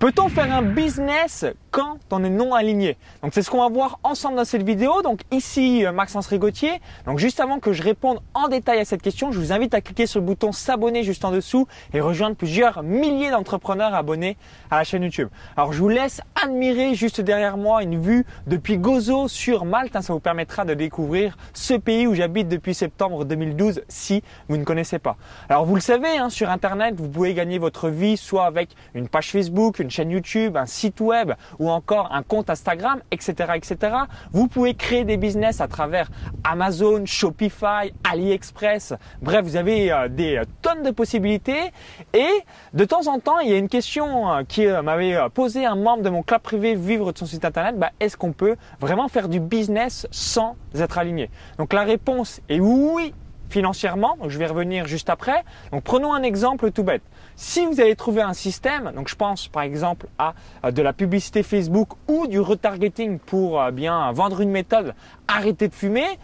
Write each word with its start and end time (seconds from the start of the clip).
Peut-on 0.00 0.30
faire 0.30 0.50
un 0.50 0.62
business 0.62 1.44
quand 1.70 1.98
on 2.10 2.24
est 2.24 2.30
non 2.30 2.54
aligné 2.54 2.96
Donc 3.22 3.32
c'est 3.34 3.42
ce 3.42 3.50
qu'on 3.50 3.60
va 3.60 3.68
voir 3.68 3.98
ensemble 4.02 4.36
dans 4.36 4.44
cette 4.44 4.62
vidéo. 4.62 5.02
Donc 5.02 5.20
ici 5.30 5.84
euh, 5.86 5.92
Maxence 5.92 6.26
Rigotier. 6.26 6.80
Donc 7.06 7.18
juste 7.18 7.40
avant 7.40 7.58
que 7.58 7.72
je 7.72 7.82
réponde 7.82 8.20
en 8.34 8.48
détail 8.48 8.80
à 8.80 8.84
cette 8.84 9.02
question, 9.02 9.32
je 9.32 9.38
vous 9.38 9.52
invite 9.52 9.74
à 9.74 9.80
cliquer 9.80 10.06
sur 10.06 10.20
le 10.20 10.26
bouton 10.26 10.52
s'abonner 10.52 11.02
juste 11.02 11.24
en 11.24 11.30
dessous 11.30 11.66
et 11.92 12.00
rejoindre 12.00 12.36
plusieurs 12.36 12.82
milliers 12.82 13.30
d'entrepreneurs 13.30 13.94
abonnés 13.94 14.36
à 14.70 14.78
la 14.78 14.84
chaîne 14.84 15.02
YouTube. 15.02 15.28
Alors 15.56 15.72
je 15.72 15.78
vous 15.78 15.88
laisse 15.88 16.20
admirer 16.42 16.94
juste 16.94 17.20
derrière 17.20 17.56
moi 17.56 17.82
une 17.82 18.00
vue 18.00 18.24
depuis 18.46 18.78
Gozo 18.78 19.28
sur 19.28 19.64
Malte. 19.64 19.96
Hein. 19.96 20.02
ça 20.02 20.12
vous 20.12 20.20
permettra 20.20 20.64
de 20.64 20.74
découvrir 20.74 21.36
ce 21.54 21.74
pays 21.74 22.06
où 22.06 22.14
j'habite 22.14 22.48
depuis 22.48 22.74
septembre 22.74 23.24
2012 23.24 23.82
si 23.88 24.22
vous 24.48 24.56
ne 24.56 24.64
connaissez 24.64 24.98
pas. 24.98 25.16
Alors 25.48 25.64
vous 25.64 25.74
le 25.74 25.80
savez, 25.80 26.18
hein, 26.18 26.30
sur 26.30 26.50
Internet, 26.50 26.94
vous 26.96 27.08
pouvez 27.08 27.34
gagner 27.34 27.58
votre 27.58 27.88
vie 27.88 28.16
soit 28.16 28.46
avec 28.46 28.70
une 28.94 29.08
page 29.08 29.30
Facebook, 29.30 29.78
une 29.78 29.90
chaîne 29.90 30.10
YouTube, 30.10 30.56
un 30.56 30.66
site 30.66 31.00
web 31.00 31.32
ou 31.60 31.70
encore 31.70 32.08
un 32.12 32.22
compte 32.22 32.50
Instagram, 32.50 33.00
etc., 33.12 33.52
etc. 33.54 33.94
Vous 34.32 34.48
pouvez 34.48 34.74
créer 34.74 35.04
des 35.04 35.16
business 35.16 35.60
à 35.60 35.68
travers 35.68 36.10
Amazon, 36.42 37.04
Shopify, 37.04 37.92
AliExpress. 38.10 38.94
Bref, 39.22 39.44
vous 39.44 39.56
avez 39.56 39.92
euh, 39.92 40.08
des 40.08 40.40
tonnes 40.62 40.82
de 40.82 40.90
possibilités. 40.90 41.70
Et 42.14 42.30
de 42.72 42.84
temps 42.84 43.06
en 43.06 43.20
temps, 43.20 43.38
il 43.38 43.50
y 43.50 43.52
a 43.52 43.58
une 43.58 43.68
question 43.68 44.32
euh, 44.32 44.42
qui 44.42 44.66
euh, 44.66 44.82
m'avait 44.82 45.16
posé 45.34 45.66
un 45.66 45.76
membre 45.76 46.02
de 46.02 46.10
mon 46.10 46.22
club 46.22 46.40
privé 46.40 46.74
Vivre 46.74 47.12
de 47.12 47.18
son 47.18 47.26
site 47.26 47.44
internet. 47.44 47.78
Bah, 47.78 47.90
est-ce 48.00 48.16
qu'on 48.16 48.32
peut 48.32 48.56
vraiment 48.80 49.08
faire 49.08 49.28
du 49.28 49.38
business 49.38 50.08
sans 50.10 50.56
être 50.74 50.98
aligné? 50.98 51.30
Donc 51.58 51.74
la 51.74 51.82
réponse 51.82 52.40
est 52.48 52.58
oui 52.60 53.12
financièrement. 53.50 54.16
je 54.26 54.38
vais 54.38 54.46
revenir 54.46 54.86
juste 54.86 55.10
après. 55.10 55.44
Donc 55.72 55.82
prenons 55.82 56.12
un 56.12 56.22
exemple 56.22 56.70
tout 56.70 56.84
bête. 56.84 57.02
Si 57.36 57.66
vous 57.66 57.80
allez 57.80 57.96
trouver 57.96 58.22
un 58.22 58.34
système, 58.34 58.92
donc 58.94 59.08
je 59.08 59.16
pense 59.16 59.48
par 59.48 59.62
exemple 59.62 60.06
à 60.18 60.34
de 60.70 60.82
la 60.82 60.92
publicité 60.92 61.42
Facebook 61.42 61.90
ou 62.08 62.26
du 62.26 62.40
retargeting 62.40 63.18
pour 63.18 63.60
euh, 63.60 63.70
bien 63.70 64.12
vendre 64.12 64.40
une 64.40 64.50
méthode, 64.50 64.94
arrêter 65.28 65.68
de 65.68 65.74
fumer. 65.74 66.18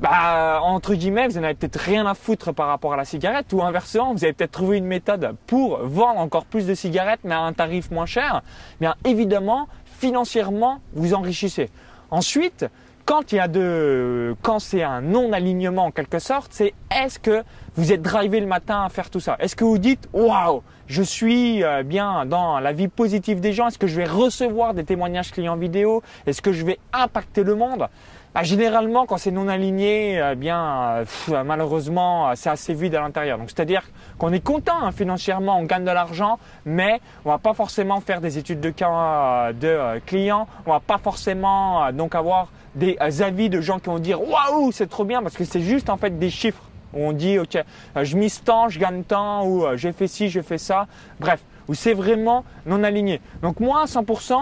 Bah, 0.00 0.60
entre 0.62 0.94
guillemets, 0.94 1.28
vous 1.28 1.38
n'en 1.38 1.44
avez 1.44 1.54
peut-être 1.54 1.78
rien 1.78 2.06
à 2.06 2.14
foutre 2.14 2.52
par 2.52 2.66
rapport 2.66 2.94
à 2.94 2.96
la 2.96 3.04
cigarette 3.04 3.52
ou 3.52 3.62
inversement, 3.62 4.12
vous 4.12 4.24
avez 4.24 4.32
peut-être 4.32 4.50
trouvé 4.50 4.78
une 4.78 4.86
méthode 4.86 5.36
pour 5.46 5.78
vendre 5.78 6.18
encore 6.18 6.44
plus 6.44 6.66
de 6.66 6.74
cigarettes 6.74 7.20
mais 7.22 7.34
à 7.34 7.40
un 7.40 7.52
tarif 7.52 7.90
moins 7.92 8.06
cher. 8.06 8.42
Bien 8.80 8.96
évidemment, 9.04 9.68
financièrement, 9.84 10.80
vous 10.94 11.14
enrichissez. 11.14 11.70
Ensuite, 12.10 12.66
quand 13.04 13.32
il 13.32 13.36
y 13.36 13.40
a 13.40 13.48
de, 13.48 14.36
quand 14.42 14.58
c'est 14.58 14.82
un 14.82 15.00
non-alignement 15.00 15.86
en 15.86 15.90
quelque 15.90 16.18
sorte, 16.18 16.52
c'est 16.52 16.72
est-ce 16.90 17.18
que 17.18 17.42
vous 17.74 17.92
êtes 17.92 18.02
drivé 18.02 18.40
le 18.40 18.46
matin 18.46 18.84
à 18.84 18.88
faire 18.88 19.10
tout 19.10 19.20
ça? 19.20 19.36
Est-ce 19.38 19.56
que 19.56 19.64
vous 19.64 19.78
dites 19.78 20.08
waouh, 20.12 20.62
je 20.86 21.02
suis 21.02 21.64
euh, 21.64 21.82
bien 21.82 22.26
dans 22.26 22.60
la 22.60 22.72
vie 22.72 22.88
positive 22.88 23.40
des 23.40 23.52
gens 23.52 23.68
Est-ce 23.68 23.78
que 23.78 23.86
je 23.86 23.96
vais 23.96 24.04
recevoir 24.04 24.74
des 24.74 24.84
témoignages 24.84 25.32
clients 25.32 25.56
vidéo? 25.56 26.02
Est-ce 26.26 26.42
que 26.42 26.52
je 26.52 26.64
vais 26.64 26.78
impacter 26.92 27.42
le 27.42 27.54
monde? 27.54 27.88
Bah, 28.34 28.44
généralement, 28.44 29.04
quand 29.04 29.18
c'est 29.18 29.30
non 29.30 29.46
aligné, 29.46 30.18
eh 30.32 30.34
bien 30.36 31.04
euh, 31.30 31.44
malheureusement, 31.44 32.34
c'est 32.34 32.48
assez 32.48 32.72
vide 32.72 32.94
à 32.94 33.00
l'intérieur. 33.00 33.36
Donc 33.36 33.50
c'est-à-dire 33.50 33.82
qu'on 34.16 34.32
est 34.32 34.40
content 34.40 34.82
hein, 34.82 34.92
financièrement, 34.92 35.58
on 35.58 35.64
gagne 35.64 35.84
de 35.84 35.90
l'argent, 35.90 36.38
mais 36.64 37.00
on 37.24 37.30
va 37.30 37.38
pas 37.38 37.52
forcément 37.52 38.00
faire 38.00 38.20
des 38.20 38.38
études 38.38 38.60
de 38.60 38.70
cas 38.70 38.90
euh, 38.90 39.52
de 39.52 40.00
clients, 40.06 40.46
on 40.66 40.72
va 40.72 40.80
pas 40.80 40.98
forcément 40.98 41.92
donc 41.92 42.14
avoir 42.14 42.48
des 42.74 42.96
avis 43.20 43.50
de 43.50 43.60
gens 43.60 43.78
qui 43.78 43.86
vont 43.86 43.98
dire 43.98 44.20
waouh 44.20 44.72
c'est 44.72 44.88
trop 44.88 45.04
bien 45.04 45.22
parce 45.22 45.36
que 45.36 45.44
c'est 45.44 45.60
juste 45.60 45.90
en 45.90 45.96
fait 45.96 46.18
des 46.18 46.30
chiffres 46.30 46.62
où 46.94 47.04
on 47.04 47.12
dit 47.12 47.38
ok 47.38 47.56
euh, 47.56 48.04
je 48.04 48.16
mise 48.16 48.42
tant, 48.42 48.68
je 48.68 48.78
gagne 48.78 49.02
tant 49.02 49.46
ou 49.46 49.64
euh, 49.64 49.76
j'ai 49.76 49.92
fait 49.92 50.06
ci, 50.06 50.28
je 50.28 50.40
fais 50.40 50.58
ça. 50.58 50.86
Bref, 51.20 51.40
où 51.68 51.74
c'est 51.74 51.94
vraiment 51.94 52.44
non 52.66 52.82
aligné. 52.82 53.20
Donc 53.42 53.60
moi 53.60 53.82
à 53.82 53.84
100%, 53.84 54.34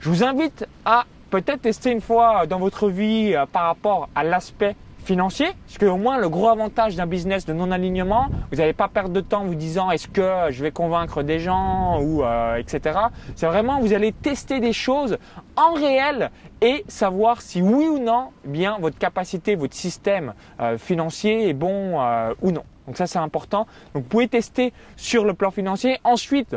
je 0.00 0.08
vous 0.08 0.24
invite 0.24 0.66
à 0.84 1.04
peut-être 1.30 1.62
tester 1.62 1.90
une 1.90 2.00
fois 2.00 2.46
dans 2.46 2.58
votre 2.58 2.88
vie 2.88 3.34
euh, 3.34 3.46
par 3.46 3.64
rapport 3.64 4.08
à 4.14 4.24
l'aspect 4.24 4.76
financier, 5.04 5.46
parce 5.66 5.78
que 5.78 5.86
au 5.86 5.96
moins 5.96 6.18
le 6.18 6.28
gros 6.28 6.48
avantage 6.48 6.96
d'un 6.96 7.06
business 7.06 7.46
de 7.46 7.52
non-alignement, 7.52 8.28
vous 8.50 8.58
n'allez 8.58 8.72
pas 8.72 8.88
perdre 8.88 9.10
de 9.10 9.20
temps 9.20 9.44
vous 9.44 9.54
disant 9.54 9.90
est-ce 9.90 10.08
que 10.08 10.50
je 10.50 10.62
vais 10.62 10.70
convaincre 10.70 11.22
des 11.22 11.38
gens 11.38 12.00
ou 12.00 12.24
euh, 12.24 12.56
etc. 12.56 12.98
C'est 13.36 13.46
vraiment 13.46 13.80
vous 13.80 13.92
allez 13.92 14.12
tester 14.12 14.60
des 14.60 14.72
choses 14.72 15.18
en 15.56 15.74
réel 15.74 16.30
et 16.60 16.84
savoir 16.88 17.42
si 17.42 17.60
oui 17.62 17.86
ou 17.86 17.98
non 17.98 18.30
eh 18.44 18.48
bien 18.48 18.78
votre 18.80 18.98
capacité, 18.98 19.54
votre 19.54 19.74
système 19.74 20.34
euh, 20.60 20.78
financier 20.78 21.48
est 21.48 21.54
bon 21.54 22.00
euh, 22.00 22.34
ou 22.42 22.50
non. 22.50 22.64
Donc 22.86 22.96
ça 22.96 23.06
c'est 23.06 23.18
important. 23.18 23.66
Donc 23.94 24.04
vous 24.04 24.08
pouvez 24.08 24.28
tester 24.28 24.72
sur 24.96 25.24
le 25.24 25.34
plan 25.34 25.50
financier. 25.50 25.98
Ensuite, 26.04 26.56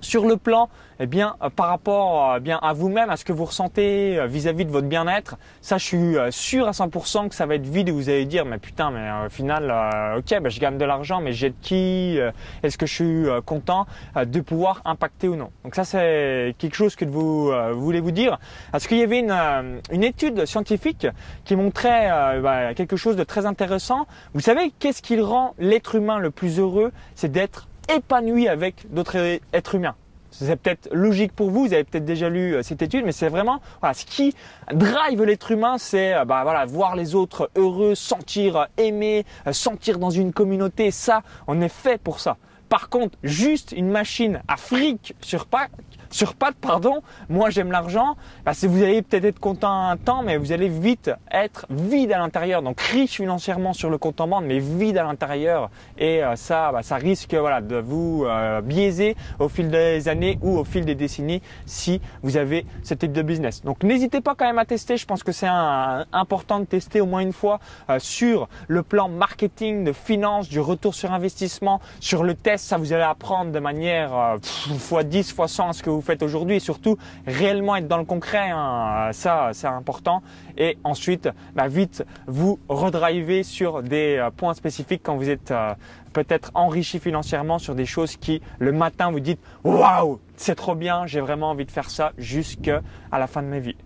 sur 0.00 0.26
le 0.26 0.36
plan 0.36 0.68
eh 1.02 1.06
bien, 1.06 1.36
euh, 1.42 1.48
par 1.48 1.68
rapport 1.68 2.32
euh, 2.32 2.40
bien, 2.40 2.58
à 2.60 2.74
vous-même, 2.74 3.08
à 3.08 3.16
ce 3.16 3.24
que 3.24 3.32
vous 3.32 3.46
ressentez 3.46 4.18
euh, 4.18 4.26
vis-à-vis 4.26 4.66
de 4.66 4.70
votre 4.70 4.86
bien-être, 4.86 5.38
ça 5.62 5.78
je 5.78 5.84
suis 5.84 6.16
sûr 6.30 6.68
à 6.68 6.72
100% 6.72 7.30
que 7.30 7.34
ça 7.34 7.46
va 7.46 7.54
être 7.54 7.66
vide 7.66 7.88
et 7.88 7.92
vous 7.92 8.10
allez 8.10 8.26
dire 8.26 8.44
mais 8.44 8.58
putain 8.58 8.90
mais 8.90 9.08
au 9.26 9.30
final 9.30 9.72
ok 10.18 10.42
ben, 10.42 10.50
je 10.50 10.60
gagne 10.60 10.76
de 10.76 10.84
l'argent 10.84 11.20
mais 11.20 11.32
j'ai 11.32 11.50
de 11.50 11.54
qui 11.62 12.18
Est-ce 12.62 12.76
que 12.76 12.86
je 12.86 12.94
suis 12.94 13.26
content 13.46 13.86
de 14.16 14.40
pouvoir 14.40 14.82
impacter 14.84 15.28
ou 15.28 15.36
non? 15.36 15.50
Donc 15.64 15.74
ça 15.74 15.84
c'est 15.84 16.54
quelque 16.58 16.74
chose 16.74 16.96
que 16.96 17.04
vous 17.04 17.52
voulez 17.72 18.00
vous 18.00 18.10
dire. 18.10 18.38
Parce 18.72 18.86
qu'il 18.86 18.98
y 18.98 19.02
avait 19.02 19.20
une, 19.20 19.80
une 19.90 20.04
étude 20.04 20.44
scientifique 20.44 21.06
qui 21.44 21.56
montrait 21.56 22.40
bah, 22.42 22.74
quelque 22.74 22.96
chose 22.96 23.16
de 23.16 23.24
très 23.24 23.46
intéressant. 23.46 24.06
Vous 24.34 24.40
savez 24.40 24.72
qu'est-ce 24.78 25.02
qui 25.02 25.18
rend 25.20 25.54
l'être 25.58 25.94
humain 25.94 26.18
le 26.18 26.30
plus 26.30 26.58
heureux? 26.58 26.92
C'est 27.14 27.32
d'être 27.32 27.68
épanoui 27.94 28.48
avec 28.48 28.92
d'autres 28.92 29.38
êtres 29.52 29.74
humains. 29.74 29.94
C'est 30.30 30.56
peut-être 30.56 30.88
logique 30.92 31.32
pour 31.32 31.50
vous, 31.50 31.66
vous 31.66 31.72
avez 31.72 31.84
peut-être 31.84 32.04
déjà 32.04 32.28
lu 32.28 32.54
euh, 32.54 32.62
cette 32.62 32.82
étude, 32.82 33.04
mais 33.04 33.12
c'est 33.12 33.28
vraiment 33.28 33.60
voilà, 33.80 33.94
ce 33.94 34.04
qui 34.04 34.34
drive 34.72 35.24
l'être 35.24 35.50
humain, 35.50 35.76
c'est 35.76 36.14
euh, 36.14 36.24
bah, 36.24 36.42
voilà, 36.44 36.64
voir 36.66 36.94
les 36.94 37.16
autres 37.16 37.50
heureux, 37.56 37.96
sentir 37.96 38.56
euh, 38.56 38.64
aimé, 38.76 39.24
sentir 39.50 39.98
dans 39.98 40.10
une 40.10 40.32
communauté. 40.32 40.92
Ça, 40.92 41.22
on 41.48 41.60
est 41.60 41.68
fait 41.68 42.00
pour 42.00 42.20
ça. 42.20 42.36
Par 42.68 42.88
contre, 42.88 43.18
juste 43.24 43.72
une 43.72 43.90
machine 43.90 44.40
à 44.46 44.56
fric 44.56 45.14
sur, 45.20 45.46
pack, 45.46 45.72
sur 46.10 46.34
pattes, 46.34 46.56
pardon, 46.60 47.02
moi 47.28 47.50
j'aime 47.50 47.70
l'argent, 47.70 48.16
bah, 48.44 48.52
vous 48.62 48.82
allez 48.82 49.02
peut-être 49.02 49.24
être 49.24 49.38
content 49.38 49.88
un 49.88 49.96
temps, 49.96 50.22
mais 50.22 50.36
vous 50.36 50.52
allez 50.52 50.68
vite 50.68 51.10
être 51.30 51.66
vide 51.70 52.12
à 52.12 52.18
l'intérieur, 52.18 52.62
donc 52.62 52.80
riche 52.80 53.12
financièrement 53.12 53.72
sur 53.72 53.90
le 53.90 53.98
compte 53.98 54.20
en 54.20 54.28
banque, 54.28 54.44
mais 54.46 54.58
vide 54.58 54.98
à 54.98 55.04
l'intérieur, 55.04 55.70
et 55.98 56.22
euh, 56.22 56.36
ça, 56.36 56.72
bah, 56.72 56.82
ça 56.82 56.96
risque 56.96 57.34
voilà 57.34 57.60
de 57.60 57.76
vous 57.76 58.24
euh, 58.26 58.60
biaiser 58.60 59.16
au 59.38 59.48
fil 59.48 59.70
des 59.70 60.08
années 60.08 60.38
ou 60.42 60.58
au 60.58 60.64
fil 60.64 60.84
des 60.84 60.94
décennies 60.94 61.42
si 61.64 62.00
vous 62.22 62.36
avez 62.36 62.66
ce 62.82 62.94
type 62.94 63.12
de 63.12 63.22
business. 63.22 63.62
Donc 63.62 63.84
n'hésitez 63.84 64.20
pas 64.20 64.34
quand 64.34 64.46
même 64.46 64.58
à 64.58 64.64
tester, 64.64 64.96
je 64.96 65.06
pense 65.06 65.22
que 65.22 65.32
c'est 65.32 65.48
important 65.48 66.60
de 66.60 66.64
tester 66.64 67.00
au 67.00 67.06
moins 67.06 67.20
une 67.20 67.32
fois 67.32 67.60
euh, 67.88 67.98
sur 67.98 68.48
le 68.66 68.82
plan 68.82 69.08
marketing, 69.08 69.84
de 69.84 69.92
finance, 69.92 70.48
du 70.48 70.60
retour 70.60 70.94
sur 70.94 71.12
investissement, 71.12 71.80
sur 72.00 72.24
le 72.24 72.34
test, 72.34 72.66
ça 72.66 72.76
vous 72.78 72.92
allez 72.92 73.02
apprendre 73.02 73.52
de 73.52 73.58
manière 73.60 74.38
x10, 74.40 75.34
x100 75.34 75.72
ce 75.72 75.82
que 75.82 75.90
vous 75.90 75.99
vous 76.00 76.06
faites 76.06 76.22
aujourd'hui 76.22 76.56
et 76.56 76.60
surtout 76.60 76.96
réellement 77.26 77.76
être 77.76 77.88
dans 77.88 77.98
le 77.98 78.04
concret. 78.04 78.50
Hein. 78.50 79.10
ça, 79.12 79.50
c'est 79.52 79.66
important. 79.66 80.22
Et 80.56 80.78
ensuite, 80.82 81.28
bah, 81.54 81.68
vite 81.68 82.04
vous 82.26 82.58
redriver 82.68 83.42
sur 83.42 83.82
des 83.82 84.16
euh, 84.16 84.30
points 84.30 84.54
spécifiques 84.54 85.02
quand 85.04 85.16
vous 85.16 85.30
êtes 85.30 85.50
euh, 85.50 85.74
peut-être 86.12 86.50
enrichi 86.54 86.98
financièrement 86.98 87.58
sur 87.58 87.74
des 87.74 87.86
choses 87.86 88.16
qui 88.16 88.40
le 88.58 88.72
matin 88.72 89.10
vous 89.10 89.20
dites 89.20 89.40
waouh, 89.64 90.18
c'est 90.36 90.54
trop 90.54 90.74
bien, 90.74 91.06
j'ai 91.06 91.20
vraiment 91.20 91.50
envie 91.50 91.66
de 91.66 91.70
faire 91.70 91.90
ça 91.90 92.12
jusqu'à 92.18 92.80
la 93.12 93.26
fin 93.26 93.42
de 93.42 93.48
ma 93.48 93.58
vie. 93.58 93.76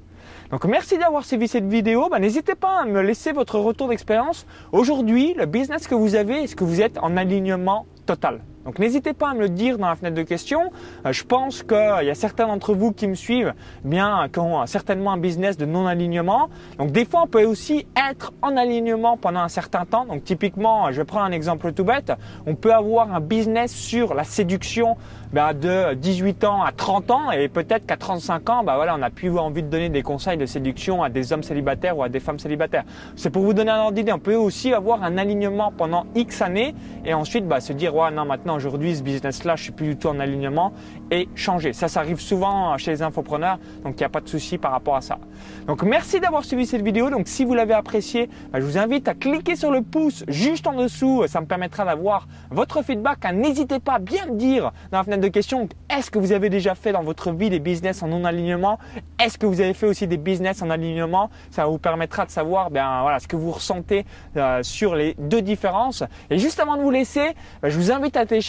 Donc 0.51 0.65
merci 0.67 0.99
d'avoir 0.99 1.25
suivi 1.25 1.49
cette 1.49 1.67
vidéo. 1.67 2.09
Bah, 2.09 2.19
n'hésitez 2.19 2.55
pas 2.55 2.83
à 2.83 2.85
me 2.85 3.03
laisser 3.03 3.33
votre 3.33 3.59
retour 3.59 3.89
d'expérience. 3.89 4.47
Aujourd'hui, 4.73 5.35
le 5.35 5.47
business 5.47 5.87
que 5.87 5.95
vous 5.95 6.15
avez, 6.15 6.45
est-ce 6.45 6.57
que 6.57 6.65
vous 6.65 6.81
êtes 6.81 6.99
en 6.99 7.17
alignement 7.17 7.87
total? 8.07 8.41
Donc 8.65 8.79
n'hésitez 8.79 9.13
pas 9.13 9.31
à 9.31 9.35
me 9.35 9.41
le 9.41 9.49
dire 9.49 9.79
dans 9.79 9.89
la 9.89 9.97
fenêtre 9.97 10.17
de 10.17 10.23
questions. 10.23 10.71
Euh, 11.05 11.13
je 11.13 11.25
pense 11.25 11.63
qu'il 11.63 11.77
y 12.03 12.11
a 12.11 12.15
certains 12.15 12.47
d'entre 12.47 12.75
vous 12.75 12.93
qui 12.93 13.07
me 13.07 13.15
suivent, 13.15 13.53
bien 13.85 14.29
qui 14.33 14.39
ont 14.39 14.65
certainement 14.67 15.13
un 15.13 15.19
business 15.19 15.57
de 15.57 15.67
non-alignement. 15.67 16.49
Donc 16.79 16.91
des 16.93 17.05
fois, 17.05 17.23
on 17.25 17.27
peut 17.27 17.45
aussi 17.45 17.87
être 18.11 18.33
en 18.43 18.57
alignement 18.57 19.17
pendant 19.17 19.41
un 19.41 19.49
certain 19.49 19.85
temps. 19.85 20.07
Donc 20.07 20.25
typiquement, 20.25 20.91
je 20.93 20.97
vais 20.97 21.05
prendre 21.05 21.27
un 21.27 21.33
exemple 21.33 21.73
tout 21.73 21.85
bête. 21.85 22.13
On 22.47 22.55
peut 22.55 22.73
avoir 22.73 23.15
un 23.15 23.21
business 23.21 23.73
sur 23.73 24.15
la 24.15 24.25
séduction 24.25 24.97
ben, 25.33 25.53
de 25.53 25.95
18 25.95 26.45
ans 26.45 26.63
à 26.63 26.73
30 26.73 27.11
ans 27.11 27.31
et 27.33 27.49
peut-être 27.49 27.87
qu'à 27.87 27.97
35 27.97 28.51
ans, 28.51 28.65
ben, 28.65 28.77
voilà, 28.77 28.97
on 28.97 29.03
a 29.03 29.11
pu 29.11 29.29
avoir 29.29 29.45
envie 29.45 29.63
de 29.63 29.69
donner 29.69 29.89
des 29.89 30.03
conseils 30.03 30.39
de 30.39 30.47
séduction 30.47 31.03
à 31.03 31.11
des 31.11 31.33
hommes 31.33 31.43
célibataires 31.43 31.99
ou 31.99 32.03
à 32.03 32.09
des 32.09 32.21
femmes 32.21 32.39
célibataires. 32.39 32.85
C'est 33.17 33.31
pour 33.31 33.43
vous 33.43 33.53
donner 33.53 33.73
un 33.73 33.81
ordre 33.81 33.93
d'idée. 33.93 34.13
On 34.13 34.19
peut 34.19 34.37
aussi 34.37 34.73
avoir 34.73 35.03
un 35.03 35.19
alignement 35.19 35.73
pendant 35.77 36.07
X 36.15 36.41
années 36.41 36.75
et 37.05 37.13
ensuite 37.13 37.47
ben, 37.47 37.61
se 37.61 37.73
dire 37.73 37.95
ouais 37.95 38.11
non 38.11 38.25
maintenant 38.25 38.54
aujourd'hui 38.55 38.97
ce 38.97 39.03
business-là, 39.03 39.57
je 39.57 39.65
suis 39.65 39.73
plus 39.73 39.89
du 39.89 39.97
tout 39.97 40.09
en 40.09 40.21
alignement 40.21 40.73
et 41.11 41.29
changer. 41.35 41.73
Ça, 41.73 41.89
ça 41.89 42.01
arrive 42.01 42.21
souvent 42.21 42.77
chez 42.79 42.91
les 42.91 43.03
infopreneurs, 43.03 43.59
donc 43.85 43.95
il 43.95 43.99
n'y 43.99 44.05
a 44.05 44.09
pas 44.09 44.21
de 44.21 44.29
souci 44.29 44.59
par 44.59 44.73
rapport 44.73 44.97
à 44.97 45.01
ça. 45.01 45.19
Donc 45.67 45.83
merci 45.83 46.21
d'avoir 46.21 46.45
suivi 46.45 46.67
cette 46.67 46.83
vidéo. 46.83 47.11
Donc 47.11 47.29
si 47.29 47.45
vous 47.45 47.55
l'avez 47.55 47.75
appréciée, 47.75 48.29
bah, 48.53 48.61
je 48.61 48.65
vous 48.65 48.79
invite 48.79 49.09
à 49.09 49.15
cliquer 49.15 49.57
sur 49.57 49.71
le 49.71 49.83
pouce 49.83 50.25
juste 50.29 50.67
en 50.67 50.75
dessous. 50.75 51.25
Ça 51.27 51.41
me 51.41 51.47
permettra 51.47 51.85
d'avoir 51.85 52.27
votre 52.51 52.83
feedback. 52.83 53.25
N'hésitez 53.33 53.81
pas 53.81 53.95
à 53.95 53.99
bien 53.99 54.27
me 54.27 54.37
dire 54.37 54.73
dans 54.91 54.99
la 54.99 55.05
fenêtre 55.05 55.23
de 55.23 55.29
questions, 55.29 55.69
est-ce 55.91 56.11
que 56.11 56.19
vous 56.19 56.33
avez 56.33 56.51
déjà 56.51 56.75
fait 56.75 56.93
dans 56.93 57.03
votre 57.03 57.33
vie 57.33 57.51
des 57.51 57.59
business 57.59 58.03
en 58.03 58.09
non-alignement? 58.09 58.79
Est-ce 59.23 59.39
que 59.39 59.47
vous 59.47 59.61
avez 59.61 59.75
fait 59.75 59.87
aussi 59.87 60.07
des 60.07 60.17
business 60.17 60.63
en 60.63 60.71
alignement? 60.71 61.31
Ça 61.51 61.67
vous 61.67 61.79
permettra 61.79 62.27
de 62.27 62.31
savoir 62.31 62.71
ben, 62.71 63.03
voilà, 63.03 63.19
ce 63.19 63.29
que 63.29 63.37
vous 63.37 63.51
ressentez 63.51 64.05
euh, 64.37 64.63
sur 64.63 64.95
les 64.95 65.15
deux 65.19 65.43
différences. 65.43 66.03
Et 66.31 66.39
juste 66.39 66.61
avant 66.61 66.77
de 66.77 66.83
vous 66.83 66.91
laisser, 66.91 67.35
bah, 67.63 67.69
je 67.69 67.77
vous 67.77 67.91
invite 67.91 68.17
à 68.17 68.27
télécharger 68.27 68.44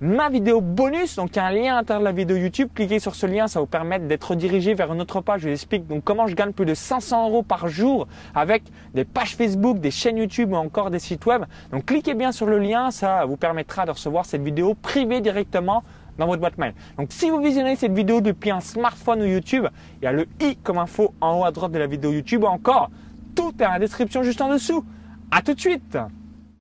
ma 0.00 0.28
vidéo 0.28 0.60
bonus. 0.60 1.16
Donc 1.16 1.30
il 1.32 1.36
y 1.36 1.38
a 1.40 1.46
un 1.46 1.50
lien 1.50 1.72
à 1.72 1.76
l'intérieur 1.76 2.00
de 2.00 2.04
la 2.04 2.12
vidéo 2.12 2.36
YouTube. 2.36 2.68
Cliquez 2.74 2.98
sur 2.98 3.14
ce 3.14 3.26
lien, 3.26 3.48
ça 3.48 3.60
vous 3.60 3.66
permettre 3.66 4.06
d'être 4.06 4.30
redirigé 4.30 4.74
vers 4.74 4.92
une 4.92 5.00
autre 5.00 5.20
page. 5.20 5.42
Je 5.42 5.48
vous 5.48 5.52
explique 5.52 5.86
donc 5.86 6.04
comment 6.04 6.26
je 6.26 6.34
gagne 6.34 6.52
plus 6.52 6.66
de 6.66 6.74
500 6.74 7.28
euros 7.28 7.42
par 7.42 7.68
jour 7.68 8.06
avec 8.34 8.62
des 8.94 9.04
pages 9.04 9.36
Facebook, 9.36 9.78
des 9.78 9.90
chaînes 9.90 10.18
YouTube 10.18 10.52
ou 10.52 10.56
encore 10.56 10.90
des 10.90 10.98
sites 10.98 11.24
web. 11.26 11.44
Donc 11.70 11.86
cliquez 11.86 12.14
bien 12.14 12.32
sur 12.32 12.46
le 12.46 12.58
lien, 12.58 12.90
ça 12.90 13.24
vous 13.24 13.36
permettra 13.36 13.86
de 13.86 13.90
recevoir 13.90 14.24
cette 14.24 14.42
vidéo 14.42 14.74
privée 14.74 15.20
directement 15.20 15.82
dans 16.18 16.26
votre 16.26 16.40
boîte 16.40 16.58
mail. 16.58 16.74
Donc 16.98 17.08
si 17.10 17.30
vous 17.30 17.40
visionnez 17.40 17.76
cette 17.76 17.92
vidéo 17.92 18.20
depuis 18.20 18.50
un 18.50 18.60
smartphone 18.60 19.22
ou 19.22 19.26
YouTube, 19.26 19.66
il 20.00 20.04
y 20.04 20.08
a 20.08 20.12
le 20.12 20.26
i 20.40 20.56
comme 20.56 20.78
info 20.78 21.14
en 21.20 21.40
haut 21.40 21.44
à 21.44 21.52
droite 21.52 21.72
de 21.72 21.78
la 21.78 21.86
vidéo 21.86 22.12
YouTube 22.12 22.44
ou 22.44 22.48
encore 22.48 22.90
tout 23.34 23.54
est 23.58 23.64
la 23.64 23.78
description 23.78 24.22
juste 24.22 24.40
en 24.40 24.50
dessous. 24.50 24.84
À 25.30 25.40
tout 25.40 25.54
de 25.54 25.60
suite 25.60 25.96